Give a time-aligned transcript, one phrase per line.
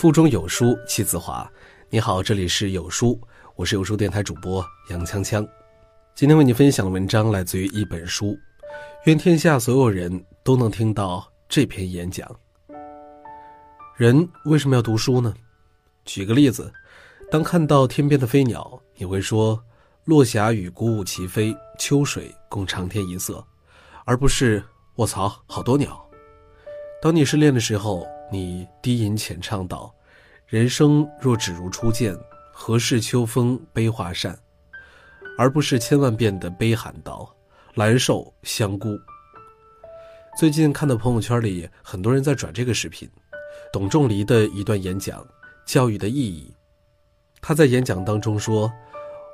[0.00, 1.46] 腹中有书气自华。
[1.90, 3.20] 你好，这里是有书，
[3.54, 5.46] 我是有书电台主播杨锵锵。
[6.14, 8.34] 今天为你分享的文章来自于一本书，
[9.04, 12.26] 愿天下所有人都能听到这篇演讲。
[13.94, 15.34] 人为什么要读书呢？
[16.06, 16.72] 举个例子，
[17.30, 19.62] 当看到天边的飞鸟，你会说
[20.06, 23.44] “落霞与孤鹜齐飞，秋水共长天一色”，
[24.06, 24.64] 而不是
[24.96, 26.02] “卧槽，好多鸟”。
[27.02, 29.92] 当你失恋的时候，你低吟浅唱道
[30.46, 32.16] ：“人生若只如初见，
[32.52, 34.38] 何事秋风悲画扇？”
[35.38, 37.34] 而不是千万遍的悲喊道
[37.74, 38.98] ：“兰寿，香菇。”
[40.38, 43.08] 最近看到朋友圈里很多人在转这个视频，
[43.72, 45.20] 董仲离的一段演讲
[45.64, 46.52] 《教育的意义》。
[47.40, 48.70] 他在演讲当中说：“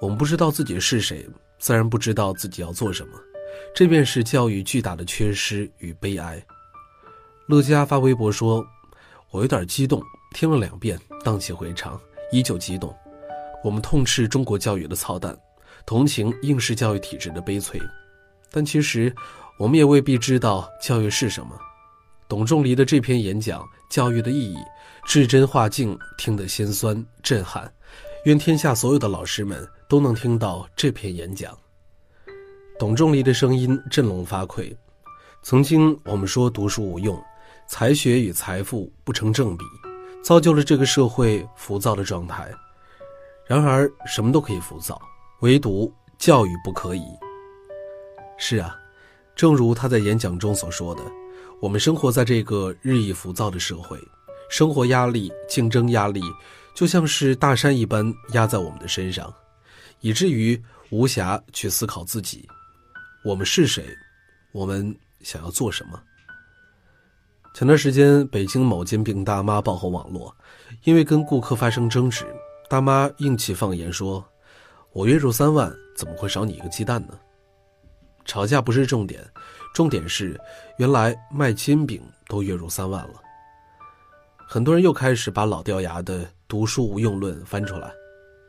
[0.00, 1.26] 我们不知道自己是谁，
[1.58, 3.18] 自然不知道自己要做什么，
[3.74, 6.44] 这便是教育巨大的缺失与悲哀。”
[7.48, 8.64] 乐嘉发微博说
[9.34, 10.00] ：“我有点激动，
[10.32, 12.94] 听了两遍，荡气回肠，依旧激动。
[13.64, 15.36] 我们痛斥中国教育的操蛋，
[15.84, 17.80] 同情应试教育体制的悲催，
[18.52, 19.12] 但其实，
[19.58, 21.58] 我们也未必知道教育是什么。”
[22.28, 23.60] 董仲离的这篇演讲
[23.90, 24.56] 《教育的意义》，
[25.04, 27.68] 至真化境，听得心酸震撼。
[28.26, 31.58] 愿天下所有的老师们都能听到这篇演讲。
[32.78, 34.72] 董仲离的声音振聋发聩。
[35.42, 37.20] 曾经我们说读书无用。
[37.66, 39.64] 才学与财富不成正比，
[40.22, 42.50] 造就了这个社会浮躁的状态。
[43.46, 45.00] 然而，什么都可以浮躁，
[45.40, 47.04] 唯独教育不可以。
[48.38, 48.76] 是啊，
[49.36, 51.02] 正如他在演讲中所说的，
[51.60, 53.98] 我们生活在这个日益浮躁的社会，
[54.48, 56.22] 生活压力、竞争压力
[56.74, 59.32] 就像是大山一般压在我们的身上，
[60.00, 62.48] 以至于无暇去思考自己：
[63.24, 63.84] 我们是谁？
[64.52, 66.00] 我们想要做什么？
[67.54, 70.34] 前段时间，北京某煎饼大妈爆红网络，
[70.82, 72.26] 因为跟顾客发生争执，
[72.68, 74.24] 大妈硬气放言说
[74.92, 77.16] ：“我月入三万，怎么会少你一个鸡蛋呢？”
[78.26, 79.24] 吵架不是重点，
[79.72, 80.36] 重点是
[80.78, 83.22] 原来卖煎饼都月入三万了。
[84.48, 87.88] 很多人又开始把老掉牙的“读书无用论”翻出来，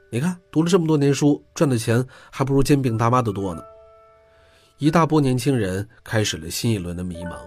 [0.09, 3.61] 你看，读了这么多年书，赚的钱还不如煎饼大妈的多呢。
[4.79, 7.37] 一大波年轻人开始了新一轮的迷茫。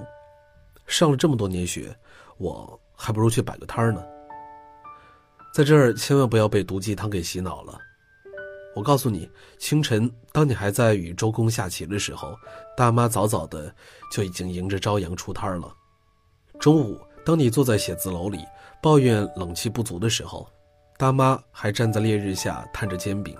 [0.88, 1.94] 上了这么多年学，
[2.38, 4.02] 我还不如去摆个摊儿呢。
[5.54, 7.78] 在这儿千万不要被毒鸡汤给洗脑了。
[8.74, 9.28] 我告诉你，
[9.58, 12.36] 清晨当你还在与周公下棋的时候，
[12.76, 13.74] 大妈早早的
[14.12, 15.72] 就已经迎着朝阳出摊儿了。
[16.60, 18.38] 中午当你坐在写字楼里
[18.82, 20.48] 抱怨冷气不足的时候，
[20.96, 23.36] 大妈还站在烈日下摊着煎饼。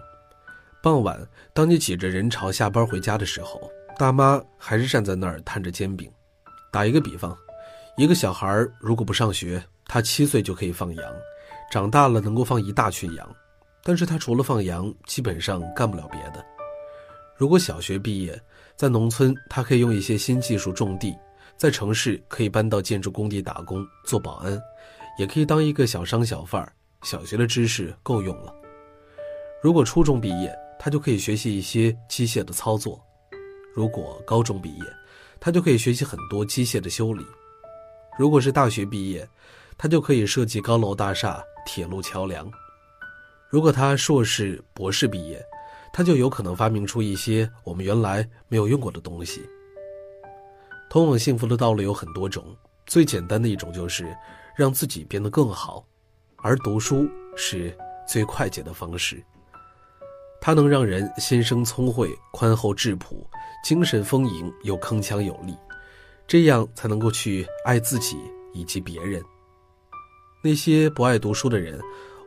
[0.82, 6.10] 傍晚当你挤着人潮下班回家的时候，大妈还是站在那儿摊着煎饼。
[6.70, 7.36] 打一个比方，
[7.96, 11.14] 一个小孩如果不上学，他七岁就可以放羊，
[11.70, 13.36] 长大了能够放一大群羊，
[13.82, 16.44] 但是他除了放羊，基本上干不了别的。
[17.36, 18.40] 如果小学毕业，
[18.76, 21.16] 在农村他可以用一些新技术种地，
[21.56, 24.60] 在城市可以搬到建筑工地打工做保安，
[25.18, 26.72] 也可以当一个小商小贩儿。
[27.04, 28.52] 小学的知识够用了。
[29.62, 33.00] 如果初中毕业，他就可以学习一些机械的操作；
[33.72, 34.84] 如果高中毕业，
[35.40, 37.24] 他就可以学习很多机械的修理。
[38.18, 39.28] 如果是大学毕业，
[39.76, 42.50] 他就可以设计高楼大厦、铁路桥梁。
[43.48, 45.40] 如果他硕士、博士毕业，
[45.92, 49.48] 他就有可能发明出一些我们原来没有用过的东西。
[50.90, 52.44] 通往幸福的道路有很多种，
[52.86, 54.14] 最简单的一种就是
[54.56, 55.84] 让自己变得更好，
[56.36, 57.76] 而读书是
[58.06, 59.22] 最快捷的方式。
[60.48, 63.28] 它能让人心生聪慧、宽厚质朴。
[63.62, 65.54] 精神丰盈又铿锵有力，
[66.26, 68.16] 这样才能够去爱自己
[68.54, 69.22] 以及别人。
[70.42, 71.78] 那些不爱读书的人，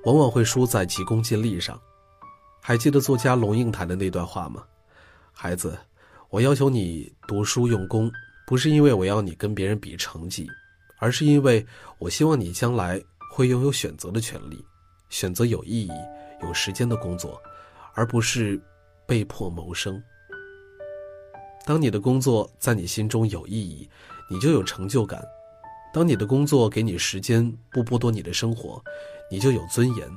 [0.04, 1.82] 往往会输在急功近利上。
[2.62, 4.64] 还记得作家龙应台的那段话吗？
[5.32, 5.76] 孩子，
[6.30, 8.12] 我要求你读书用功，
[8.46, 10.48] 不是因为我要你跟别人比成绩，
[11.00, 11.66] 而是因为
[11.98, 13.02] 我希望你将来
[13.34, 14.64] 会拥有选择的权利，
[15.10, 15.92] 选择有意义、
[16.44, 17.42] 有时间的工作，
[17.94, 18.62] 而不是
[19.06, 20.02] 被迫谋生。
[21.66, 23.90] 当你的工作在你心中有意义，
[24.30, 25.22] 你就有成就感；
[25.94, 28.84] 当你的工作给你时间，不剥夺你的生活，
[29.30, 30.10] 你就有尊严。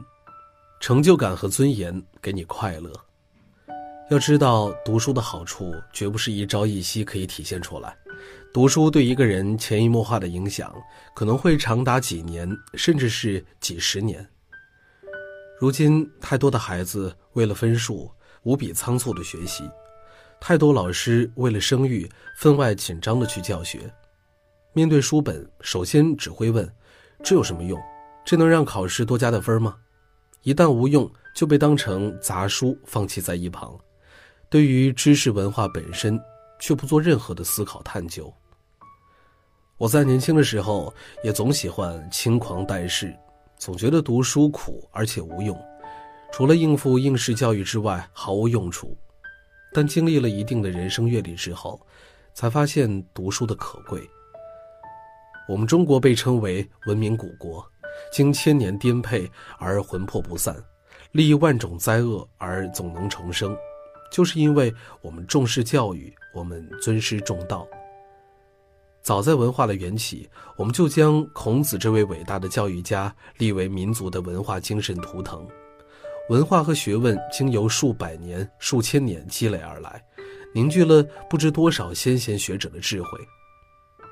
[0.81, 2.93] 成就感和尊严给你快乐。
[4.11, 7.97] 要知道，读书的好处绝不是一朝一夕可以体现出来。
[8.53, 10.75] 读书对一个人潜移默化的影响，
[11.15, 14.26] 可能会长达几年，甚至是几十年。
[15.59, 18.11] 如今，太多的孩子为了分数，
[18.43, 19.69] 无比仓促的学习。
[20.41, 23.91] 太多老师为了声誉分外紧张的去教学，
[24.73, 26.71] 面对书本，首先只会问：
[27.23, 27.81] 这有什么用？
[28.25, 29.77] 这能让考试多加的分吗？
[30.43, 33.79] 一旦无用，就被当成杂书放弃在一旁。
[34.50, 36.21] 对于知识文化本身，
[36.59, 38.33] 却不做任何的思考探究。
[39.79, 40.93] 我在年轻的时候
[41.23, 43.17] 也总喜欢轻狂待世，
[43.64, 45.58] 总觉得读书苦而且无用，
[46.31, 48.94] 除了应付应试教育之外毫无用处。
[49.72, 51.81] 但经历了一定的人生阅历之后，
[52.34, 54.06] 才发现读书的可贵。
[55.49, 57.66] 我们中国被称为文明古国，
[58.12, 59.26] 经千年颠沛
[59.58, 60.55] 而魂魄不散，
[61.12, 63.56] 历万种灾厄而总能重生，
[64.12, 64.70] 就是因为
[65.00, 67.66] 我们重视教育，我们尊师重道。
[69.05, 75.47] 早在文化的缘起，我们就将孔子这位伟大的教育家立为民族的文化精神图腾。
[76.31, 80.03] 文化和学问经由数百年、数千年积累而来，
[80.55, 83.11] 凝聚了不知多少先贤学者的智慧。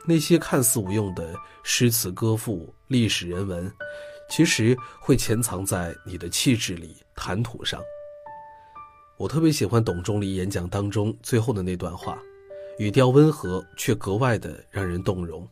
[0.04, 3.72] 那些看似无用的诗词歌赋、历史人文，
[4.28, 7.80] 其实会潜藏在你的气质里、谈吐上。
[9.16, 12.18] 我特别喜欢董仲离演讲当中最后的那段话。
[12.78, 15.46] 语调温和，却格外的让人动容。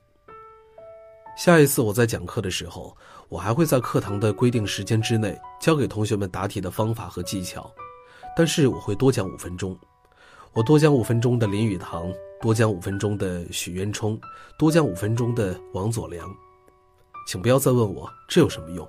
[1.37, 2.97] 下一次我在讲课的时候，
[3.29, 7.71] 我还会在课堂的规定时间之内教给同学们答题的方法和技巧，
[8.37, 9.79] 但是我会多讲五分钟。
[10.53, 14.21] 我多讲五分钟的林语堂，多讲五分钟的许渊冲，
[14.59, 16.29] 多讲五分钟的王佐良。
[17.27, 18.87] 请不要再问我这有什么用。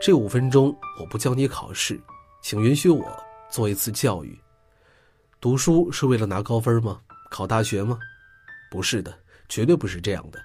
[0.00, 2.00] 这五分钟我不教你考试，
[2.40, 3.04] 请允许我
[3.50, 4.38] 做一次教育。
[5.40, 7.00] 读书是为了拿高分吗？
[7.30, 7.98] 考大学吗？
[8.70, 9.16] 不是的，
[9.48, 10.40] 绝对不是这样的。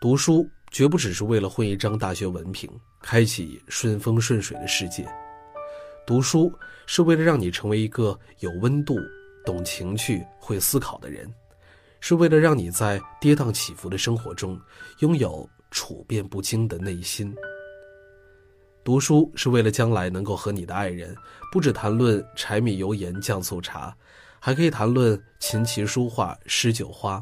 [0.00, 2.70] 读书绝不只是为了混一张大学文凭，
[3.00, 5.06] 开启顺风顺水的世界。
[6.06, 6.52] 读书
[6.86, 8.96] 是为了让你成为一个有温度、
[9.44, 11.32] 懂情趣、会思考的人，
[12.00, 14.60] 是为了让你在跌宕起伏的生活中
[15.00, 17.34] 拥有处变不惊的内心。
[18.84, 21.12] 读书是为了将来能够和你的爱人，
[21.50, 23.96] 不只谈论柴米油盐酱醋茶。
[24.46, 27.20] 还可以谈论琴棋书画诗酒花，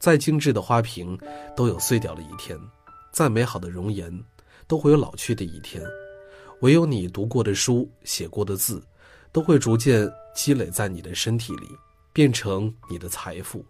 [0.00, 1.16] 再精致的花瓶
[1.54, 2.58] 都有碎掉的一天，
[3.12, 4.12] 再美好的容颜
[4.66, 5.80] 都会有老去的一天，
[6.60, 8.82] 唯有你读过的书、写过的字，
[9.30, 11.68] 都会逐渐积累在你的身体里，
[12.12, 13.64] 变成你的财富。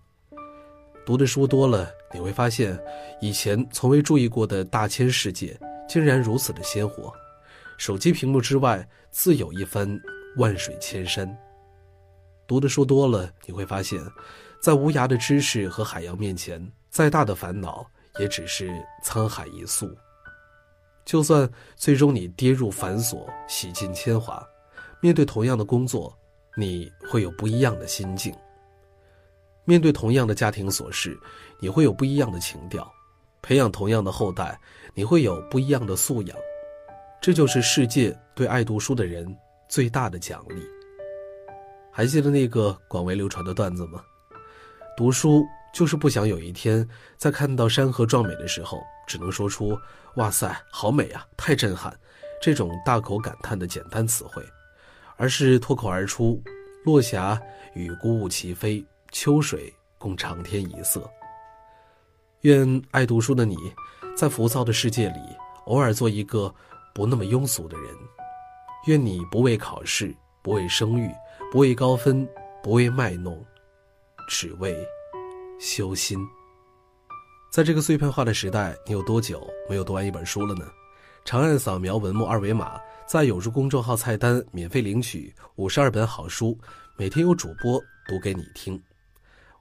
[1.04, 2.80] 读的书多了，你会发现，
[3.20, 5.54] 以前从未注意过的大千世界，
[5.86, 7.12] 竟然如此的鲜活。
[7.76, 10.00] 手机屏幕之外，自有一番
[10.38, 11.28] 万水千山。
[12.48, 14.02] 读的书多了，你会发现，
[14.58, 17.86] 在无涯的知识和海洋面前，再大的烦恼
[18.18, 18.72] 也只是
[19.04, 19.94] 沧海一粟。
[21.04, 24.42] 就算最终你跌入繁琐，洗尽铅华，
[24.98, 26.16] 面对同样的工作，
[26.56, 28.32] 你会有不一样的心境；
[29.66, 31.20] 面对同样的家庭琐事，
[31.60, 32.82] 你会有不一样的情调；
[33.42, 34.58] 培养同样的后代，
[34.94, 36.36] 你会有不一样的素养。
[37.20, 39.36] 这就是世界对爱读书的人
[39.68, 40.62] 最大的奖励。
[41.98, 44.00] 还记得那个广为流传的段子吗？
[44.96, 49.76] 读书就是不想有一天在看到山河壮美的时候，只能说出
[50.14, 51.92] “哇塞，好美啊，太震撼”
[52.40, 54.40] 这种大口感叹的简单词汇，
[55.16, 56.40] 而是脱口而出
[56.86, 57.36] ：“落霞
[57.74, 61.02] 与孤鹜齐飞，秋水共长天一色。”
[62.42, 63.56] 愿爱读书的你，
[64.16, 65.18] 在浮躁的世界里，
[65.66, 66.54] 偶尔做一个
[66.94, 67.92] 不那么庸俗的人。
[68.86, 71.12] 愿你不为考试，不为声誉。
[71.50, 72.28] 不为高分，
[72.62, 73.42] 不为卖弄，
[74.28, 74.86] 只为
[75.58, 76.18] 修心。
[77.50, 80.66] 在这个碎片化的时代，你有多久没有读完一本书了呢？
[81.24, 86.58] 长按扫描文末二维码，在有书公众号菜单免费领取五十二本好书，
[86.98, 88.78] 每天有主播读给你听。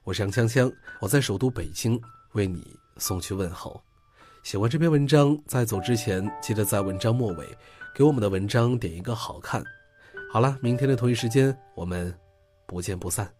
[0.04, 1.98] 我是杨锵锵，我在首都北京
[2.32, 3.82] 为你送去问候。
[4.42, 7.46] 喜欢这篇文章，在走之前记得在文章末尾
[7.94, 9.64] 给我们的文章点一个好看。
[10.30, 12.14] 好了，明天的同一时间，我们
[12.66, 13.37] 不见不散。